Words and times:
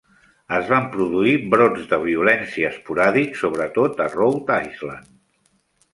Es 0.59 0.63
van 0.69 0.87
produir 0.95 1.33
brots 1.51 1.83
de 1.93 1.99
violència 2.05 2.71
esporàdics, 2.77 3.45
sobretot 3.45 4.05
a 4.07 4.11
Rhode 4.15 4.61
Island. 4.73 5.13